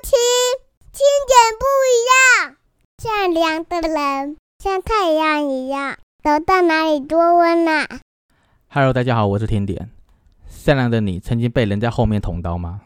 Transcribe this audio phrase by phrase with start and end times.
[0.00, 0.12] 听，
[0.92, 2.56] 听点不一样。
[3.02, 7.88] 善良的人像太阳一样，走到哪里多温暖。
[8.68, 9.90] Hello，大家好，我是甜点。
[10.46, 12.82] 善良的你，曾经被人在后面捅刀吗？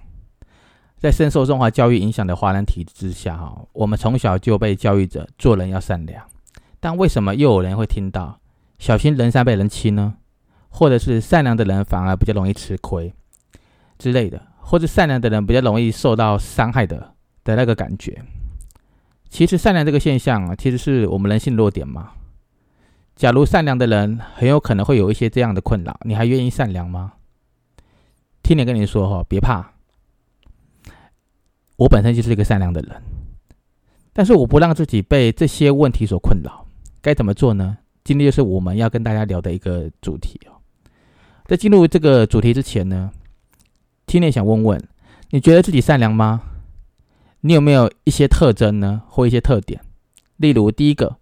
[0.98, 6.24] 在深受中华教育影响的华人体制下，哈，我们从小就被教育着做人要善良。
[6.80, 8.40] 但为什么又有人会听到
[8.78, 10.14] 小心人善被人欺呢？
[10.70, 13.12] 或者是善良的人反而比较容易吃亏
[13.98, 17.14] 之类的，或者善良的人比较容易受到伤害的
[17.44, 18.22] 的那个感觉？
[19.28, 22.12] 其实善良这个现象啊，其实是我们人性弱点嘛。
[23.14, 27.12] 假如善良的人很有可能会有一些这样的困扰，你还愿意善良吗？
[28.42, 29.72] 听你跟你说哈，别怕。
[31.76, 33.02] 我本身就是一个善良的人，
[34.12, 36.66] 但是我不让自己被这些问题所困扰，
[37.00, 37.78] 该怎么做呢？
[38.04, 40.58] 今天就是我们要跟大家聊的一个主题哦。
[41.46, 43.10] 在进入这个主题之前呢，
[44.06, 44.82] 听你想问问，
[45.30, 46.42] 你觉得自己善良吗？
[47.40, 49.80] 你有没有一些特征呢，或一些特点？
[50.36, 51.16] 例如，第一个，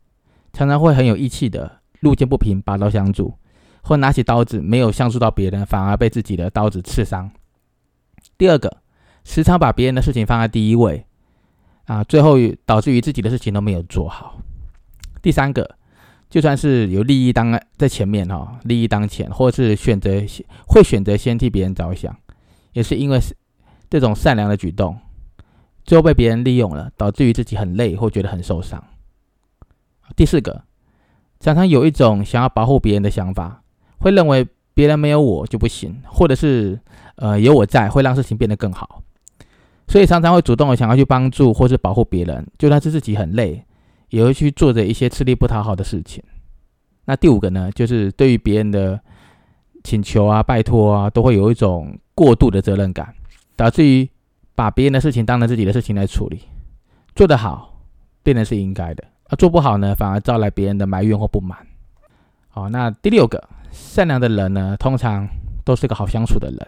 [0.53, 3.35] 常常会很有义气的，路见不平拔刀相助，
[3.83, 7.31] 或拿起刀子没有相助到别人，反而被自己的刀子刺伤。
[8.37, 8.79] 第二个。
[9.23, 11.05] 时常把别人的事情放在第一位，
[11.85, 14.41] 啊，最后导致于自己的事情都没有做好。
[15.21, 15.77] 第三个，
[16.31, 20.11] 就算是有利益当在前面哈，利益当前，或是选择
[20.67, 22.17] 会选择先替别人着想，
[22.73, 23.21] 也是因为
[23.89, 24.97] 这种善良的举动，
[25.85, 28.83] 最后被别人利用了，导致于自己很累或觉得很受伤。
[30.17, 30.65] 第四个，
[31.39, 33.63] 常常有一种想要保护别人的想法，
[33.99, 36.81] 会认为别人没有我就不行，或者是
[37.17, 39.03] 呃有我在会让事情变得更好。
[39.89, 43.65] 所以常常会主动的想要去帮助或是保护别人，就算是自己很累，
[44.11, 46.23] 也会去做着一些吃力不讨好的事情。
[47.07, 49.01] 那第五个呢，就是对于别人的
[49.83, 53.15] 请求啊、拜托啊，都会有一种过度的责任感，
[53.57, 54.07] 导致于
[54.55, 56.43] 把别人的事情当成自己的事情来处理。
[57.15, 57.81] 做得好，
[58.23, 61.57] 变成是应该的；而做不好呢，反而招来别人的埋怨或不满。
[62.51, 63.43] 好，那第六个，
[63.73, 65.27] 善良的人呢，通常
[65.65, 66.59] 都是个好相处的人。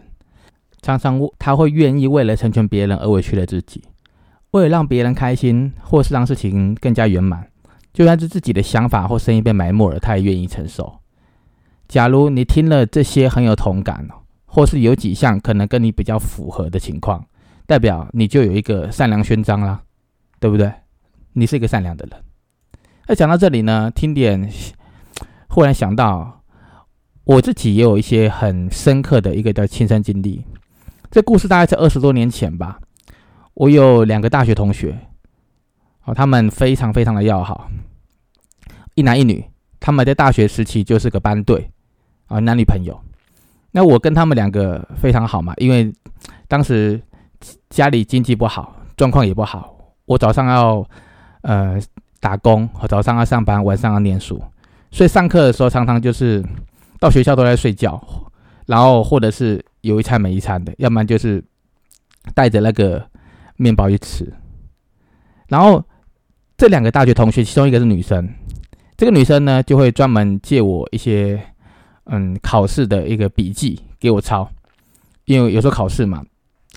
[0.80, 3.84] 常常他会愿意为了成全别人而委屈了自己，
[4.52, 7.46] 为了让别人开心，或是让事情更加圆满，
[7.92, 11.00] 就算是自己的想法或声音被埋没了，他也愿意承受。
[11.88, 14.21] 假如你听了这些很有同感哦
[14.54, 17.24] 或是有几项可能跟你比较符合的情况，
[17.64, 19.80] 代表你就有一个善良勋章啦，
[20.38, 20.70] 对不对？
[21.32, 22.22] 你是一个善良的人。
[23.06, 24.52] 那讲到这里呢，听点，
[25.48, 26.42] 忽然想到
[27.24, 30.44] 我自己也有一些很深刻的一个的亲身经历。
[31.10, 32.78] 这故事大概在二十多年前吧。
[33.54, 34.98] 我有两个大学同学，
[36.04, 37.70] 哦，他们非常非常的要好，
[38.96, 39.46] 一男一女。
[39.80, 41.70] 他们在大学时期就是个班队，
[42.26, 43.00] 啊，男女朋友。
[43.72, 45.92] 那我跟他们两个非常好嘛，因为
[46.46, 47.00] 当时
[47.70, 49.76] 家里经济不好，状况也不好。
[50.04, 50.86] 我早上要
[51.42, 51.80] 呃
[52.20, 54.40] 打工，和早上要上班，晚上要念书，
[54.90, 56.44] 所以上课的时候常常就是
[57.00, 58.00] 到学校都在睡觉，
[58.66, 59.64] 然后或者是。
[59.82, 61.42] 有一餐没一餐的，要不然就是
[62.36, 63.04] 带着那个
[63.56, 64.32] 面包去吃。
[65.48, 65.82] 然后
[66.56, 68.32] 这两个大学同学，其中一个是女生，
[68.96, 71.42] 这个女生呢就会专门借我一些
[72.04, 74.48] 嗯考试的一个笔记给我抄，
[75.24, 76.24] 因为有时候考试嘛，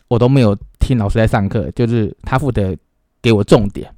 [0.07, 2.75] 我都没有听老师在上课，就是他负责
[3.21, 3.93] 给我重点。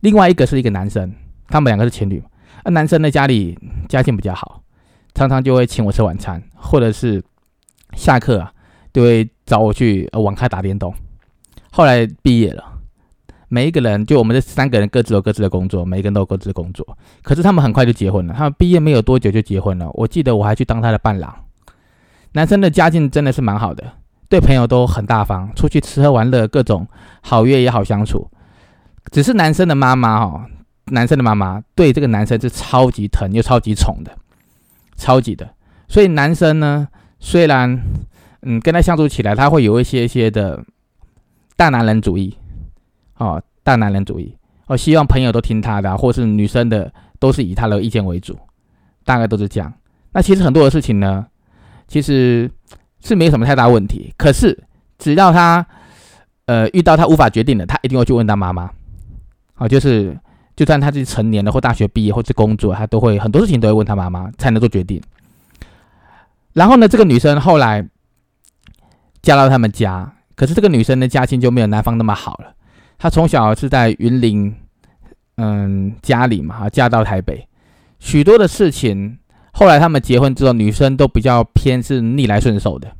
[0.00, 1.12] 另外一个是一个男生，
[1.48, 2.22] 他们两个是情侣，
[2.64, 4.62] 那男生呢家里家境比较好，
[5.14, 7.22] 常常就会请我吃晚餐，或者是。
[7.94, 8.52] 下课啊，
[8.92, 10.92] 就会找我去网咖打电动。
[11.70, 12.75] 后来毕业了，
[13.48, 16.86] 每一个人就我们这三个人各自有各自的工作，每一个人都有各自的工作。
[17.22, 19.90] 可是他们很快就结婚了，他们毕业没有多久就结婚了。
[19.94, 21.34] 我记得我还去当他的伴郎。
[22.32, 23.84] 男生的家境真的是蛮好的，
[24.28, 26.86] 对朋友都很大方，出去吃喝玩乐，各种
[27.22, 28.30] 好约也好相处。
[29.10, 30.44] 只是男生的妈妈哦，
[30.86, 34.12] 男生的妈妈对这个男生是超级疼又超级宠的，
[34.96, 35.48] 超级的。
[35.88, 36.88] 所以男生呢。
[37.18, 37.80] 虽然，
[38.42, 40.62] 嗯，跟他相处起来，他会有一些些的
[41.56, 42.36] 大男人主义，
[43.18, 44.36] 哦，大男人主义，
[44.66, 48.38] 哦，希望朋友都听他的，或是女生的都是以他的意见为主，
[49.04, 49.72] 大概都是这样。
[50.12, 51.26] 那其实很多的事情呢，
[51.88, 52.50] 其实
[53.00, 54.12] 是没有什么太大问题。
[54.16, 54.64] 可是
[54.98, 55.66] 只要他，
[56.46, 58.70] 呃，遇到他无法决定的，他一定会去问他妈妈。
[59.54, 60.18] 啊，就是
[60.54, 65.00] 就算他自己成年了或大学毕业或者工作，他都会很多事情都会问他妈妈才能做决定。
[66.52, 67.86] 然后呢，这个女生后来
[69.22, 72.54] 嫁到他们家，可是这个女生的家境就没有男方那么好了。
[72.98, 74.54] 她从小是在云林，
[75.36, 77.46] 嗯，家里嘛，嫁到台北，
[77.98, 79.18] 许多的事情，
[79.52, 82.92] 后来他们结婚之后，女生都比较偏是逆来顺受的。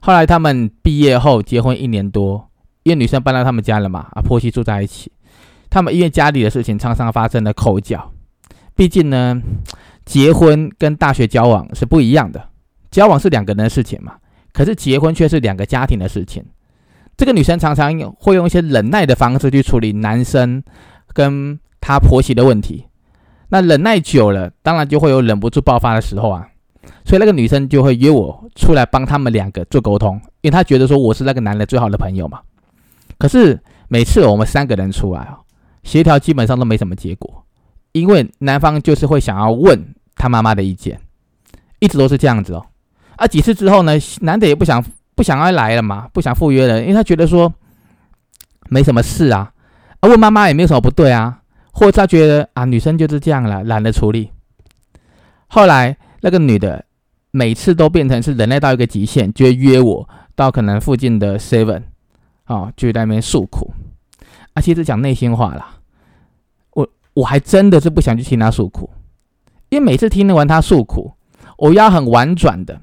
[0.00, 2.48] 后来他们毕业后结婚一年多，
[2.82, 5.12] 因为女生搬到他们家了嘛，啊，婆媳住在一起，
[5.68, 8.10] 他们因为家里的事情常常发生了口角。
[8.74, 9.40] 毕竟呢，
[10.04, 12.48] 结婚跟大学交往是不一样的，
[12.90, 14.14] 交往是两个人的事情嘛，
[14.52, 16.44] 可是结婚却是两个家庭的事情。
[17.20, 20.62] 这个女生常常会用一些忍耐的方式去处理男生
[21.12, 22.86] 跟她婆媳的问题。
[23.50, 26.48] 那忍耐久了，当然就会有忍不住爆发的时候啊。
[27.04, 32.40] 所以那个女生就会约我出来帮他们两个做沟通，因为她觉得说我是那个男的最好的朋友嘛。
[33.18, 35.40] 可是每次我们三个人出来啊，
[35.82, 37.44] 协调基本上都没什么结果，
[37.92, 40.98] 因为男方就是会想要问他妈妈的意见，
[41.80, 42.64] 一直都是这样子哦。
[43.16, 44.82] 啊，几次之后呢，男的也不想
[45.20, 47.52] 不想要来了嘛，不想赴约了，因为他觉得说
[48.70, 49.52] 没什么事啊，
[50.00, 54.30] 啊问妈妈也没有什么不对啊，或者他觉得啊女生就是这样了，懒得处理。
[55.48, 55.98] 后来。
[56.22, 56.84] 那个女的
[57.30, 61.84] 每次都变成是忍耐到一个极限，就会约我到可能附近的 Seven，
[62.44, 63.72] 啊，就在那边诉苦。
[64.52, 65.76] 啊，其实讲内心话啦，
[66.74, 68.90] 我我还真的是不想去听她诉苦，
[69.70, 71.14] 因为每次听完她诉苦，
[71.56, 72.78] 我要很婉转的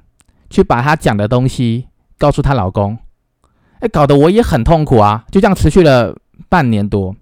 [0.50, 2.97] 去把她讲的东西告诉她老公，
[3.79, 5.25] 哎，搞得我也很痛苦啊。
[5.31, 6.15] 就这样持续了
[6.49, 7.15] 半年多，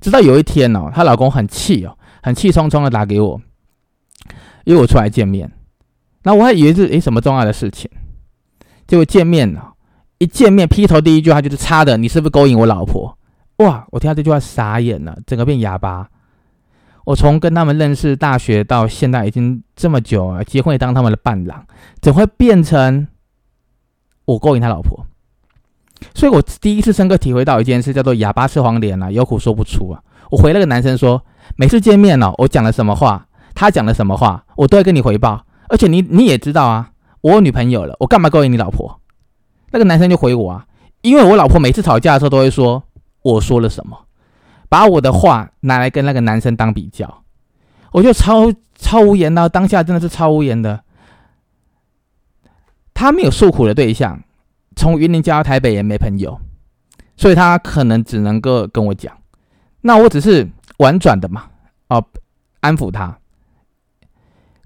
[0.00, 3.40] 直到有一天哦，她老公很气哦，很气冲冲的打给我。
[4.64, 5.50] 约我出来见面，
[6.24, 7.90] 那我还以为是诶什么重要的事情，
[8.86, 9.74] 结果见面了，
[10.18, 13.16] 一见面劈头第一句话就是“差的，你是不是勾引我老婆？”
[13.58, 13.86] 哇！
[13.90, 16.08] 我听到这句话傻眼了，整个变哑巴。
[17.04, 21.64] 我从跟他们认识大学到现在已经这么久了，结婚也当他们的伴郎，
[22.02, 23.06] 怎会变成
[24.26, 25.06] 我勾引他老婆？
[26.14, 30.02] 所以我第一次深刻体会到一件事，叫做哑巴吃黄连啊，有苦说不出啊。
[30.30, 31.22] 我回那个男生说，
[31.56, 33.26] 每次见面哦，我讲了什么话？
[33.54, 35.46] 他讲了什么话，我都会跟你回报。
[35.68, 36.90] 而且你你也知道啊，
[37.22, 39.00] 我有女朋友了，我干嘛勾引你老婆？
[39.70, 40.66] 那个男生就回我啊，
[41.00, 42.82] 因为我老婆每次吵架的时候都会说
[43.22, 43.96] 我说了什么，
[44.68, 47.22] 把我的话拿来跟那个男生当比较，
[47.92, 50.82] 我就超超无言的，当下真的是超无言的。
[52.96, 54.18] 他没有诉苦的对象，
[54.74, 56.40] 从云林嫁到台北也没朋友，
[57.14, 59.12] 所以他可能只能够跟我讲。
[59.82, 60.48] 那我只是
[60.78, 61.44] 婉转的嘛，
[61.88, 62.02] 哦，
[62.60, 63.18] 安抚他。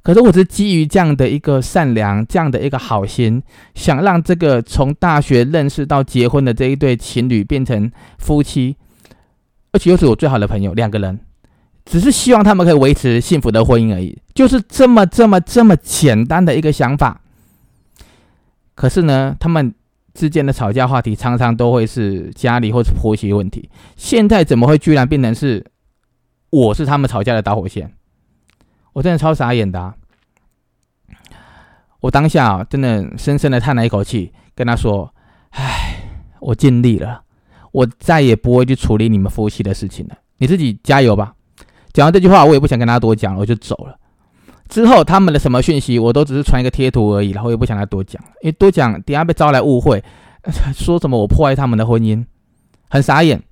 [0.05, 3.43] 可是我是基于这样的一个善良，这样的一个好心，
[3.75, 8.77] 想让这个从大学认识到结婚的这一对情侣变成夫妻，
[9.73, 11.19] 而且又是我最好的朋友，两个人，
[11.85, 17.21] 只是希望他们可以维持幸福的婚姻而已，就是这么这么这么简单的一个想法。
[18.81, 19.75] 可是呢，他们
[20.15, 25.63] 之间的吵架话题常常都会是家里或者婆媳问题，现在怎么会居然变成是
[26.49, 27.93] 我是他们吵架的导火线？
[28.95, 29.93] 我真的超傻眼的，
[32.01, 35.15] 我当下，真的深深的叹了一口气，跟他说
[35.53, 35.97] ：“唉，
[36.41, 37.23] 我尽力了，
[37.73, 41.35] 我再也不会去处理你们夫妻的事情了，你自己加油吧。”
[41.93, 43.99] 讲完这句话，我也不想跟他多讲，我就走了。
[44.71, 50.03] 之后他们的什么讯息，我都只是传一个贴图而已，然后也不想再多讲，因为多讲等下被招来误会，
[50.73, 52.25] 说什么我破坏他们的婚姻，
[52.89, 53.43] 很傻眼。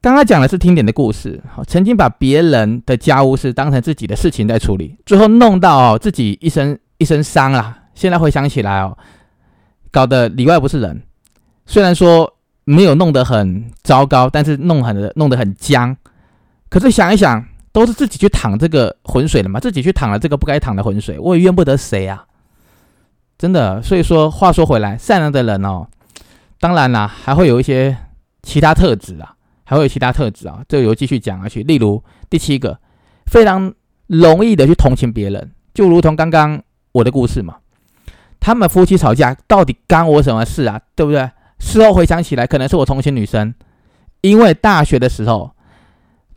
[0.00, 7.76] 刚刚讲的是听点的故事，曾经把别人的家务事当成自己的事情在处理，最后弄到自己一身一身伤啦。
[7.94, 8.96] 现在回想起来哦，
[9.90, 11.02] 搞得里外不是人。
[11.66, 12.32] 虽然说
[12.64, 15.94] 没有弄得很糟糕，但是弄很弄得很僵。
[16.70, 22.24] 可是想一想，都是自己去淌这个浑水的嘛，自己去淌了这个不该淌的浑水，我也怨不得谁啊。
[23.38, 25.86] 真的，所以说话说回来，善良的人哦，
[26.58, 27.96] 当然啦，还会有一些
[28.42, 29.34] 其他特质啊。
[29.62, 31.62] 还会有其他特质啊，这个由继续讲下去。
[31.62, 32.76] 例如第七个，
[33.26, 33.72] 非常
[34.08, 36.60] 容易的去同情别人，就如同刚刚
[36.90, 37.54] 我的故事嘛。
[38.40, 40.80] 他们夫妻吵架，到底干我什么事啊？
[40.96, 41.30] 对不对？
[41.60, 43.54] 事后回想起来，可能是我同情女生，
[44.22, 45.52] 因为大学的时候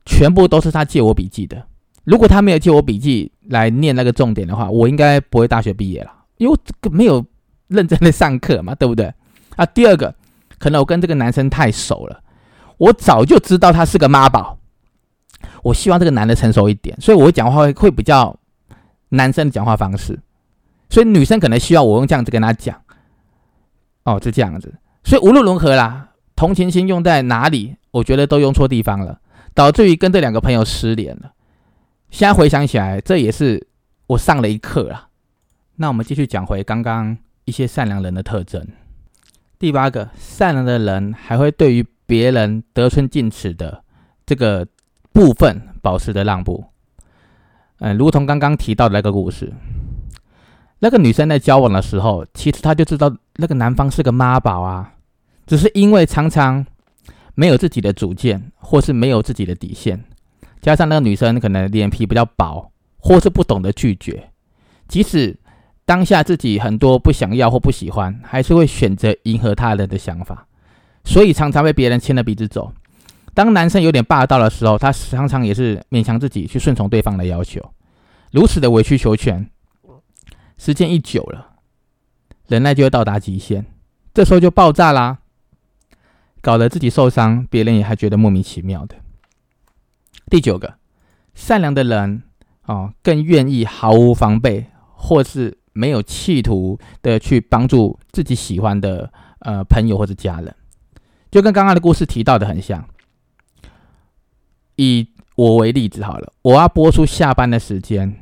[0.06, 1.66] 全部都是他借我笔记的。
[2.04, 7.26] 如果他没有借我笔记来念那个重点的话，我应该不会大学毕业了，因为这个没有
[7.68, 9.14] 认真的上课嘛，对不对？
[9.56, 10.14] 啊，第二个，
[10.60, 12.22] 可能我跟这个男生太熟了。
[12.78, 14.58] 我早就知道他是个妈宝，
[15.62, 18.36] 我希望这个男的成熟一点，所以我讲话会会比较
[19.10, 20.20] 男生的讲话方式，
[20.90, 22.82] 所以女生可能需要我用这样子跟他讲，
[24.04, 29.20] 哦，是这样子，所以无论如何啦，同情心用在哪里，我觉得都用错地方了，
[29.54, 31.34] 导致于跟这两个朋友失联了。
[32.10, 33.68] 现在回想起来，这也是
[34.08, 35.08] 我上了一课啦。
[35.76, 38.66] 那我们继续讲回刚刚一些善良人的特征。
[39.58, 43.84] 第八个，善良的人还会对于别人得寸进尺的
[44.26, 44.68] 这个
[45.12, 46.66] 部分保持着让步，
[47.80, 49.52] 嗯，如同刚刚提到的那个故事，
[50.80, 54.94] 那个女生在交往的时候，其实她就知道那个男方是个妈宝啊，
[55.48, 56.66] 只是因为常常
[57.36, 60.04] 没有自己的主见，或是没有自己的底线，
[60.62, 64.30] 加上那个女生可能脸皮比较薄，或是不懂得拒绝，
[64.88, 65.38] 即使
[65.86, 70.48] 当下自己很多不想要或不喜欢，还是会选择迎合他人的想法，
[71.04, 72.72] 所以常常被别人牵着鼻子走。
[73.34, 77.60] 当男生有点霸道的时候，他常常也是勉强自己去顺从对方的要求，
[78.32, 79.50] 如此的委曲求全，
[80.58, 81.48] 时间一久了，
[82.48, 83.66] 忍耐就会到达极限，
[84.14, 85.18] 这时候就爆炸啦，
[86.44, 88.96] 搞得自己受伤，别人也还觉得莫名其妙的。
[90.30, 90.76] 第九个，
[91.34, 92.24] 善良的人
[92.66, 99.10] 哦，更愿意毫无防备，或是没有企图的去帮助自己喜欢的
[99.40, 100.54] 呃朋友或者家人，
[101.32, 102.86] 就跟刚刚的故事提到的很像。
[104.76, 108.14] 以我为例子好了，我要播出下班的时间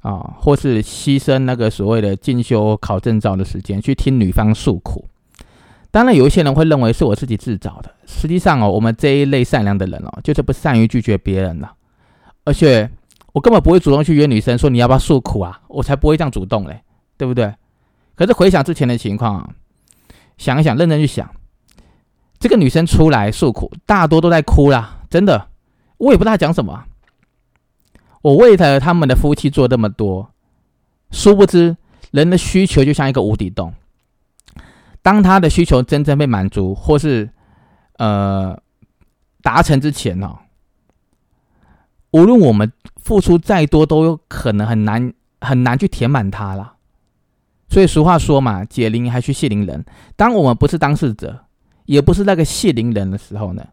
[0.00, 5.06] 啊，或是牺牲那个所谓的进修考证照的时间去听女方诉苦。
[5.96, 7.90] 当然，有一些人会认为是我自己自找的。
[8.06, 11.72] 实际上哦，我们这一类善良的人哦，就是不善于拒绝别人了。
[12.44, 12.90] 而且
[13.32, 16.82] 我根本不会主动去约女生说你要不要诉苦啊，我才不会这样主动嘞，
[17.16, 17.50] 对不对？
[18.14, 19.48] 可是回想之前的情况啊，
[20.36, 21.30] 想一想，认真去想，
[22.38, 25.48] 这个女生出来诉苦，大多都在哭啦，真的。
[25.96, 26.84] 我也不知道讲什么。
[28.20, 30.28] 我为了他们的夫妻做这么多，
[31.10, 31.74] 殊不知
[32.10, 33.72] 人的需求就像一个无底洞。
[35.06, 37.30] 当他的需求真正被满足，或是
[37.98, 38.60] 呃
[39.40, 40.36] 达成之前哦，
[42.10, 46.74] 无论我们付出再多，都有可能很难很难去填满它了。
[47.68, 49.84] 所以俗话说嘛，“解铃还需系铃人”。
[50.16, 51.44] 当我们不是当事者，
[51.84, 53.64] 也不是那个系铃人的时候呢，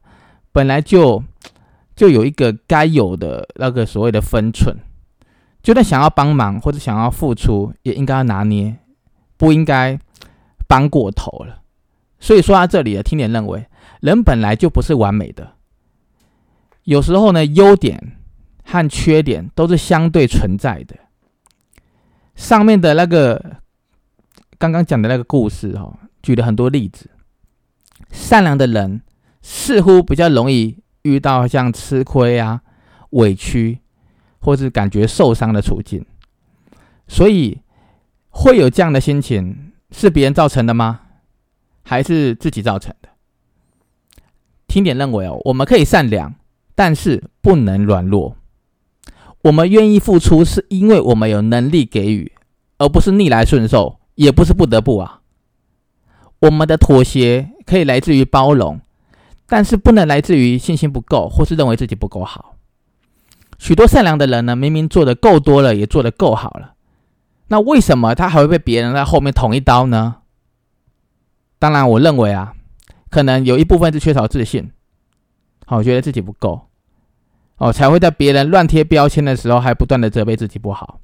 [0.52, 1.24] 本来就。
[1.96, 4.76] 就有一个该有的那个所谓的分寸，
[5.62, 8.76] 就算想要帮忙或者想要付出，也应该要拿捏，
[9.38, 10.00] 不应该
[10.68, 11.62] 帮过头了。
[12.20, 13.66] 所以说到这里啊听点认为，
[14.02, 15.54] 人本来就不是完美的，
[16.84, 18.18] 有时候呢，优点
[18.64, 20.96] 和缺点都是相对存在的。
[22.36, 23.58] 上面的那个
[24.58, 27.10] 刚刚讲的那个故事哈，举了很多例子，
[28.12, 29.02] 善良的人
[29.42, 30.78] 似乎比较容易。
[31.04, 32.62] 遇到像吃亏啊、
[33.10, 33.80] 委屈，
[34.40, 36.06] 或是感觉受伤的处境，
[37.10, 37.60] 所以
[38.30, 41.00] 会有这样的心情，是别人造成的吗？
[41.84, 43.10] 还是自己造成的？
[44.68, 46.36] 听点认为哦，我们可以善良，
[46.76, 48.36] 但是不能软弱。
[49.44, 52.34] 我们愿意付出，是因为我们有能力给予，
[52.78, 55.22] 而不是逆来顺受，也不是不得不啊。
[56.40, 58.82] 我们的妥协可以来自于包容。
[59.46, 62.56] 但是不能来自于信心不够，或是认为自己不够好。
[63.60, 66.73] 许多善良的人呢，明明做的够多了，也做的够好了，
[67.48, 70.18] 那为什么他还会被别人在后面捅一刀呢？
[71.60, 72.54] 当然，我认为啊，
[73.10, 74.72] 可能有一部分是缺少自信，
[75.66, 76.68] 好，觉得自己不够，
[77.58, 81.00] 哦，才会在别人乱贴标签的时候，还不断的责备自己不好，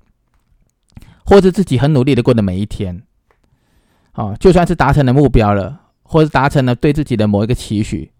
[1.26, 3.04] 或者自己很努力的过的每一天，
[4.16, 8.12] 哦，就算是达成了目标了，或者达成了对自己的某一个期许。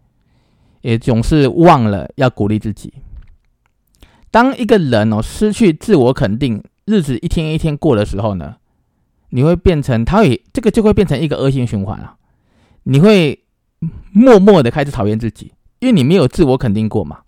[0.82, 2.94] 也总是忘了要鼓励自己。
[4.32, 8.56] 当一个人哦失去自我肯定，日子一天一天过的时候呢，
[9.30, 12.16] 你会变成他会这个就会变成一个恶性循环了。
[12.84, 13.46] 你会
[14.12, 17.20] 默默的开始讨厌自己，因为你没有自我肯定过嘛，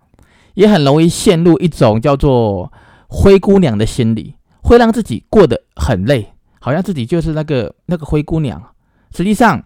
[0.55, 2.73] 也很容易陷入一种叫做
[3.07, 8.73] 灰姑娘的心理，会让自己过得很累，好像自己就是那个那个灰姑娘。
[9.15, 9.63] 实际上，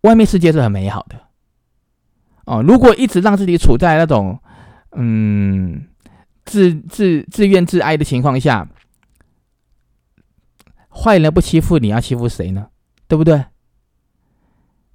[0.00, 1.16] 外面世界是很美好的。
[2.46, 4.40] 哦，如果一直让自己处在那种，
[4.92, 5.86] 嗯，
[6.46, 8.66] 自自自怨自哀的情况下，
[10.88, 12.68] 坏人不欺负你，要欺负谁呢？
[13.06, 13.44] 对不对？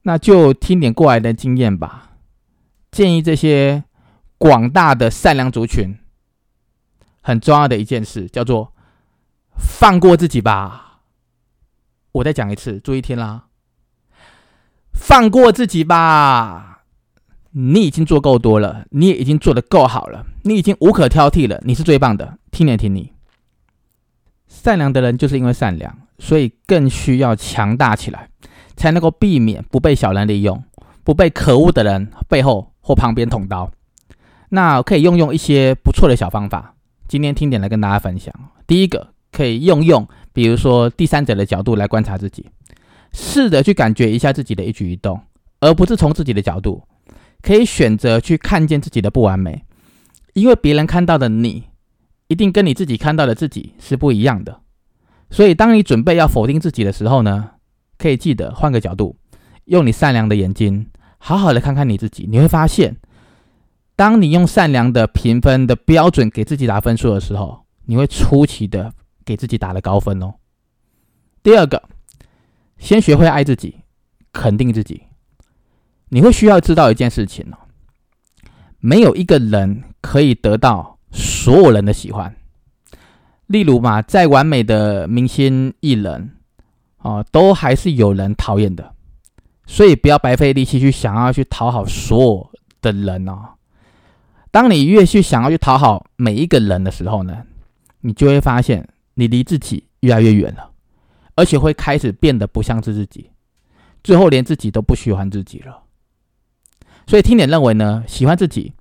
[0.04, 2.14] 那就听点过来的经验吧。
[2.90, 3.84] 建议这些
[4.38, 5.98] 广大的善良族群，
[7.22, 8.74] 很重要的一件事叫做
[9.58, 11.02] 放过自己吧。
[12.14, 13.46] 我再讲一次，注意听啦，
[14.94, 16.71] 放过自己吧。
[17.54, 22.38] 你已经做够多了，你也已经做得够好了，你已经无可挑剔了，你是最棒的。
[22.50, 23.12] 听你听你，
[24.48, 28.30] 善良的人就是因为善良，所以更需要强大起来，
[28.78, 30.64] 才能够避免不被小人利用，
[31.04, 33.70] 不被可恶的人背后或旁边捅刀。
[34.50, 36.76] 那可以用用一些不错的小方法，
[37.08, 38.34] 今天听点来跟大家分享。
[38.66, 42.46] 第一个可以用用，比如说第三者的角度来观察自己，
[43.12, 45.20] 试着去感觉一下自己的一举一动，
[45.60, 46.82] 而不是从自己的角度。
[47.42, 49.66] 可以选择去看见自己的不完美，
[50.34, 51.64] 因为别人看到的你，
[52.28, 54.62] 一定跟你自己看到的自己是不一样的。
[55.30, 57.52] 所以，当你准备要否定自己的时候呢，
[57.98, 59.16] 可以记得换个角度，
[59.66, 62.98] 用你善良的眼睛，好好的看看你自己，你会发现，
[63.96, 68.94] 当你用善良的评分的标准给自己打分数的时候，你会出奇的
[69.24, 70.34] 给自己打了高分哦。
[71.42, 71.82] 第二个，
[72.78, 73.78] 先学会爱自己，
[74.34, 75.02] 肯定自己。
[76.14, 77.58] 你会需要知道一件事情哦，
[78.80, 82.36] 没有一个人可以得到所有人的喜欢。
[83.48, 86.32] 例如嘛，再完美的明星艺人，
[86.98, 88.94] 哦，都还是有人讨厌的。
[89.66, 92.52] 所以不要白费力气去想要去讨好所有
[92.82, 93.50] 的人哦。
[94.52, 97.42] 当你越去想要去讨好每一个人的时候呢，
[98.02, 100.72] 你就会发现你离自己越来越远了。
[101.36, 103.32] 而且会开始变得不像是自己，
[104.04, 105.82] 最后连自己都不喜欢自己了。
[107.12, 108.72] 所以听点认为呢，喜欢自己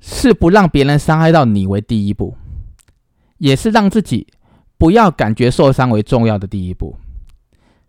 [0.00, 2.36] 是不让别人伤害到你为第一步，
[3.38, 4.26] 也是让自己
[4.76, 6.98] 不要感觉受伤为重要的第一步。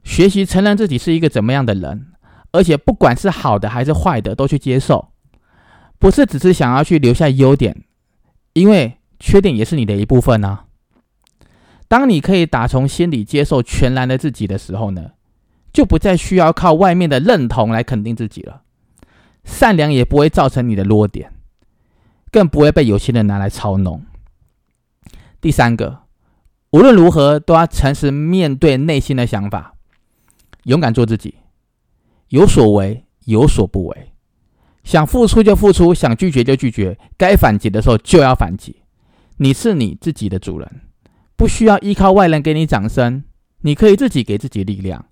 [0.03, 2.09] 学习承认自己是一个怎么样的人，
[2.51, 5.07] 而且不管是好的还是坏的都去接受，
[5.97, 7.85] 不是只是想要去留下优点，
[8.53, 10.59] 因为缺点也是你的一部分呢。
[11.87, 15.13] 当你可以打从心里接受全然的自己的时候呢，
[15.73, 18.61] 就不再需要靠外面的认同来肯定自己了。
[19.47, 21.33] 善良也不会造成你的弱点，
[22.29, 24.05] 更不会被有心人拿来操弄。
[25.41, 26.01] 第三个，
[26.71, 29.73] 无论如何都要诚实面对内心的想法，
[30.65, 31.35] 勇敢做自己，
[32.27, 34.11] 有所为有所不为，
[34.83, 38.83] 想付出就付出，想拒绝就拒绝，该反击的时候就要反击。
[39.37, 40.81] 你是你自己的主人。
[41.35, 43.23] 不需要依靠外人给你掌声，
[43.61, 45.05] 你可以自己给自己力量。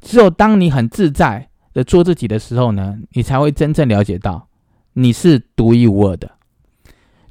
[0.00, 4.48] 只有当你很自在的做自己的时候呢，你才会真正了解到
[4.94, 6.30] 你是独一无二的，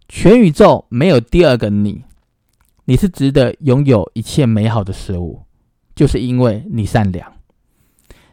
[0.08, 2.04] 全宇宙没有第二个你，
[2.86, 5.42] 你是值得拥有一切美好的事物，
[5.96, 7.34] 就是因为你善良。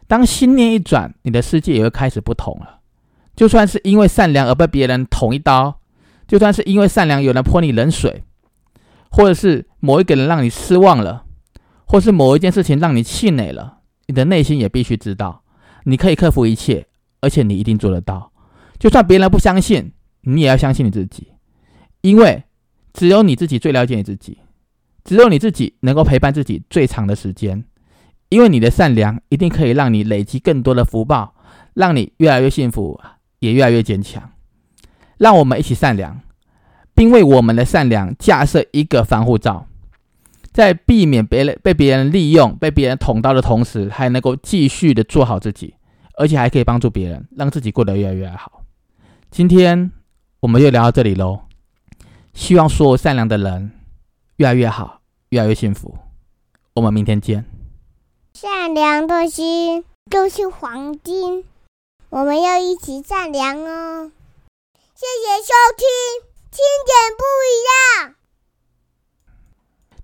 [0.07, 2.81] 当心念一转，你的世界也会开始不同了。
[3.35, 5.79] 就算是因为善良而被别人捅一刀，
[6.27, 8.23] 就算是因为善良有人泼你冷水。
[9.13, 11.25] 或者是某一个人让你失望了，
[11.83, 15.43] 或是某一件事情让你气馁了，你的内心也必须知道，
[15.83, 16.85] 你可以克服一切，
[17.19, 18.31] 而且你一定做得到。
[18.79, 19.91] 就算别人不相信，
[20.21, 21.27] 你也要相信你自己，
[22.01, 22.43] 因为
[22.93, 24.37] 只有你自己最了解你自己，
[25.03, 27.63] 只有你自己能够陪伴自己最长的时间。
[28.29, 31.35] 因为你的善良一定可以让你累积更多的福报，
[31.73, 32.99] 让你越来越幸福，
[33.39, 34.31] 也越来越坚强。
[35.17, 36.21] 让我们一起善良。
[36.93, 39.65] 并为我们的善良架设一个防护罩，
[40.53, 45.75] 在避免别人被别人利用、被别人捅刀的同时，还能够继续的做好自己，
[46.17, 48.63] 而且还可以帮助别人，让自己过得越来越好。
[49.29, 49.91] 今天
[50.41, 51.41] 我们就聊到这里喽，
[52.33, 53.71] 希望所有善良的人
[54.37, 55.97] 越来越好，越来越幸福。
[56.73, 57.45] 我们明天见。
[58.33, 61.45] 善良的心就是黄金，
[62.09, 64.11] 我们要一起善良哦。
[64.95, 66.31] 谢谢收听。
[66.51, 67.55] 听点不一
[68.03, 68.15] 样